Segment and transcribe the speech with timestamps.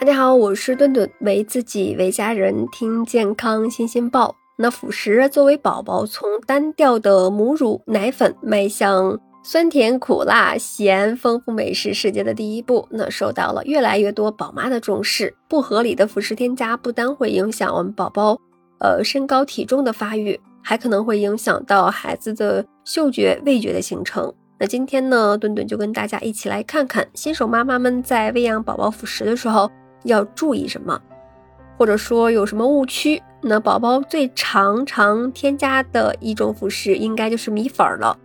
[0.00, 4.34] 大家好，我是顿顿，为自己为家人听健康新鲜报。
[4.56, 15.34] 那辅食作为宝宝从单调的母乳奶粉迈向酸甜苦辣咸丰富美食世界的第一步，那受到了越来越多宝妈的重视。
[15.46, 18.38] 不合理的辅食添加不单会影响我们宝宝
[18.78, 24.32] 呃身高体重的发育，还可能会影响到孩子的嗅觉味觉的形成。
[24.58, 29.70] 那今天呢，顿顿就跟大家一起来看看新手妈妈们在喂养宝宝辅食的时候。
[30.04, 31.00] 要注意什么，
[31.76, 33.22] 或者说有什么误区？
[33.42, 38.16] 那宝宝最常常添加的一种辅食，应该就是米粉了。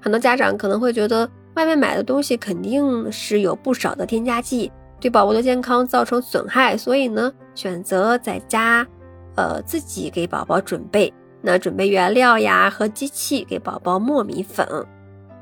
[0.00, 8.86] 很多家长可能会觉得，外面买的东西肯定是有不少的添加剂，对宝宝的健康造成损害，所以呢，选择在家，
[9.34, 11.12] 呃，自己给宝宝准备。
[11.42, 14.66] 那准备原料呀和机器给宝宝磨米粉。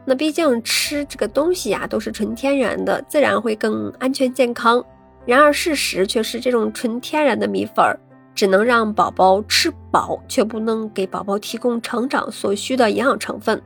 [0.05, 4.83] 那毕竟吃这个东西呀，都是纯天然的，自然会更安全健康。
[5.29, 8.01] 然而，事实却是，这种纯天然的米粉儿
[8.35, 13.61] 只能让宝宝吃饱，却不能给宝宝提供成长所需的营养成分。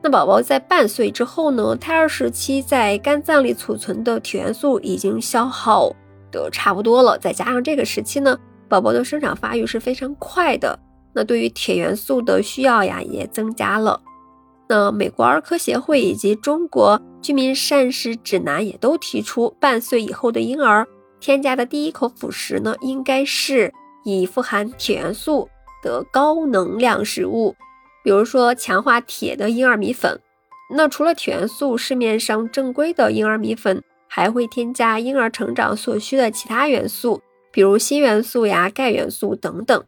[0.00, 1.74] 那宝宝在半岁之后呢？
[1.74, 5.92] 胎儿时期在肝脏里储存的铁元素已经消耗
[6.30, 10.78] 的差不多了，再加上这个时期呢，宝宝的生长发育是非常快的，
[11.12, 14.00] 那对于铁元素的需要呀也增加了。
[14.72, 16.98] 那美国儿科协会以及中国。
[17.20, 20.88] 居民膳食指南也都提出，半岁以后的婴儿
[21.20, 23.70] 添加的第一口辅食呢，应该是
[24.02, 25.48] 以富含铁元素
[25.84, 27.54] 的高能量食物，
[28.02, 30.18] 比如说强化铁的婴儿米粉。
[30.74, 37.20] 那除了铁元素，市面上正规的婴儿米粉还会添加婴儿成长所需的其他元素，
[37.52, 39.84] 比如锌元素呀、钙元素等等。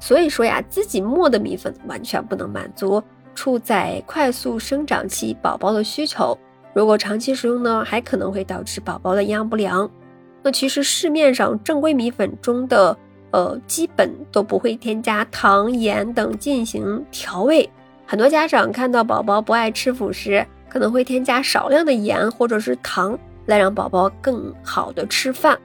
[0.00, 3.02] 所以说呀，自己磨的米粉完全不能满足
[3.38, 6.36] 处在快速生长期宝宝的需求。
[6.74, 9.88] 如果长期食用呢，还可能会导致宝宝的营养不良。
[10.42, 12.98] 那其实市面上正规米粉中的，
[13.30, 17.70] 呃，基本都不会添加糖、盐等进行调味。
[18.04, 25.56] 很多家长看到宝宝不爱吃辅食，可能会添加少量的盐或者是糖，来让宝宝更好的吃饭。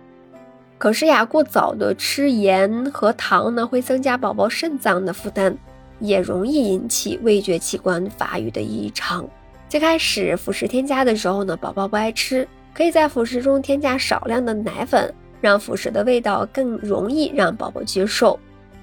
[0.78, 5.58] 可是呀，过早的吃盐和糖呢，会增加宝宝肾脏的负担，
[6.00, 9.26] 也容易引起味觉器官发育的异常。
[9.70, 18.40] 最开始辅食添加的时候呢，宝宝不爱吃，可以在辅食中添加少量的奶粉，让辅食的味道更容易让宝宝接受。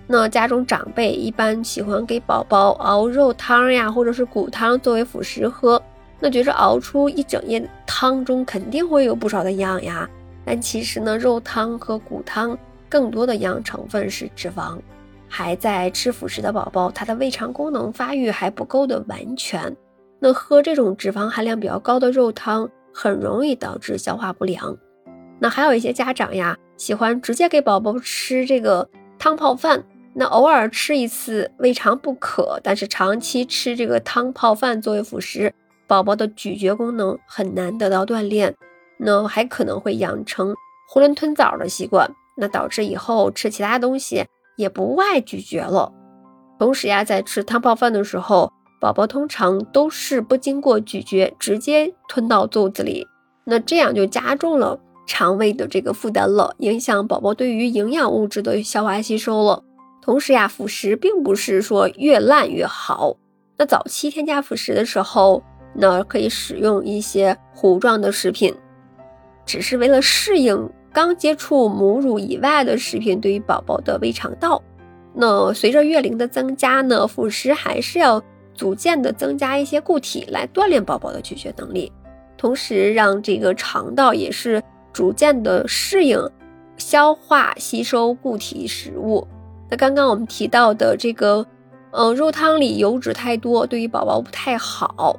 [0.06, 5.81] 那家中长辈一般喜欢给宝宝熬肉汤呀，或者是骨汤作为辅食喝，
[6.19, 10.10] 那觉着熬出一整夜汤中肯定会有不少的营养呀。
[10.44, 14.76] 但其实呢，肉汤和骨汤更多的营养成分是脂肪，
[15.30, 19.74] 还在吃辅食的宝宝，他的胃肠功能发育还不够的完全。
[20.18, 24.76] 那喝这种脂肪含量比较高的肉汤，很容易导致消化不良。
[25.38, 29.84] 那还有一些家长呀，喜欢直接给宝宝吃这个汤泡饭。
[30.12, 35.54] 那偶尔吃一次未尝不可，但是长期吃这个汤泡饭作为辅食，
[35.86, 38.52] 宝宝的咀嚼功能很难得到锻炼。
[38.98, 40.54] 那还可能会养成
[40.92, 44.26] 囫囵吞枣的习惯，那导致以后吃其他东西
[44.60, 45.93] 也不爱咀嚼了。
[46.59, 53.06] 同时呀，在吃汤泡饭的时候，宝宝通常都是不经过咀嚼，直接吞到肚子里，
[53.44, 59.65] 那这样就加重了肠胃的这个负担了，影响宝宝对于营养物质的消化吸收了。
[60.03, 63.16] 同时呀，辅食并不是说越烂越好。
[63.59, 65.43] 那早期添加辅食的时候，
[65.75, 68.54] 那可以使用一些糊状的食品，
[69.44, 74.62] 只是为了适应刚接触母乳以外的食品对于宝宝的胃肠道。
[75.14, 78.22] 那随着月龄的增加呢，辅食还是要。
[78.56, 81.90] 逐渐的增加一些固体来锻炼宝宝的咀嚼能力，
[82.36, 84.62] 同时让这个肠道也是
[84.92, 86.20] 逐渐的适应
[86.76, 89.26] 消化吸收固体食物。
[89.70, 91.46] 那刚刚我们提到的这个，
[91.90, 95.18] 呃，肉汤里油脂太多，对于宝宝不太好，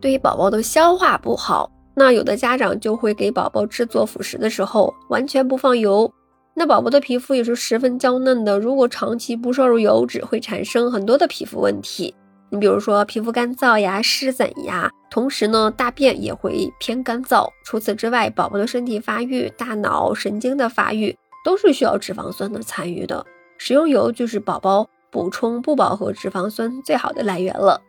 [0.00, 1.70] 对于宝宝的消化不好。
[1.98, 6.12] 那有的家长就会给宝宝制作辅食的时候完全不放油，
[6.52, 12.14] 那宝宝的皮肤也是十分娇嫩的，如果长期不摄入油脂，会产生很多的皮肤问题。
[12.50, 17.48] 你比如说皮肤干燥呀、湿疹呀，同时呢大便也会偏干燥。
[17.64, 21.16] 除此之外，宝宝的身体发育、大脑神经的发育
[21.46, 23.24] 都是需要脂肪酸的参与的。
[23.56, 27.80] 食用油就是宝宝补充不饱和脂肪酸最好的来源了。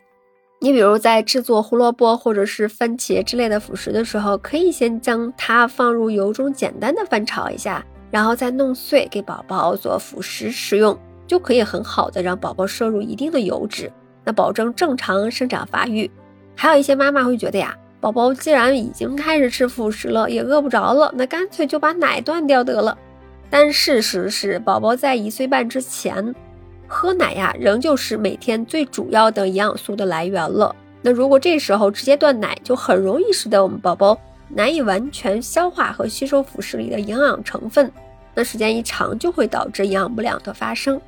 [0.60, 13.92] 你比如在制作胡萝卜或者是番茄之类的辅食的时候，可以先将它放入油中简单的翻炒一下，然后再弄碎给宝宝做辅食食用，就可以很好的让宝宝摄入一定的油脂。
[14.24, 16.10] 那保证正常生长发育，
[16.56, 22.98] 还有一些妈妈会觉得呀，宝宝既然已经开始吃辅食了，也饿不着了，那干脆就把奶断掉得了。
[23.50, 26.34] 但事实是，宝宝在一岁半之前
[26.88, 30.76] 喝奶呀，仍旧是每天最主要的营养素的来源了。
[31.02, 34.20] 那如果这时候直接断奶，就很容易使得我们宝宝
[34.50, 37.92] 难以完全消化和吸收辅食里的营养成分。
[38.34, 41.00] 那时间一长，就会导致营养不良的发生。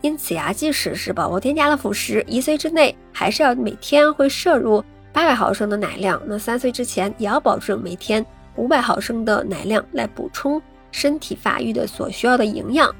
[0.00, 6.20] 因此呀，即使是宝宝添加了辅食，一岁之内还是要每天会摄入八百毫升的奶量。
[6.26, 8.24] 那三岁之前也要保证每天
[8.56, 10.60] 五百毫升的奶量来补充
[10.92, 12.94] 身体发育的所需要的营养。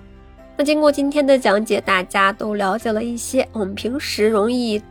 [0.56, 4.82] 那经过今天的讲解，大家都了解了一些我们平时容易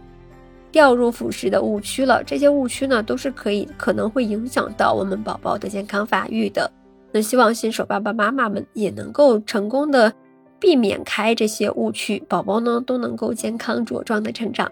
[0.71, 2.23] 掉入辅食的误区了。
[2.23, 6.71] 这些误区呢，都是可以可能会影响到我们宝宝的健康发育的。
[7.11, 10.13] 那希望新手爸爸妈妈们也能够成功的。
[10.57, 14.71] 避免开这些误区，宝宝呢都能够健康茁壮的成长。